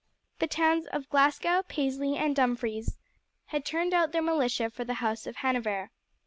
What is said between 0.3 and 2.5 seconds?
The towns of Glasgow, Paisley, and